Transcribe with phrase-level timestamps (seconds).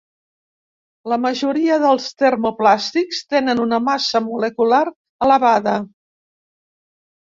[1.13, 4.85] La majoria dels termoplàstics tenen una massa molecular
[5.31, 5.81] elevada.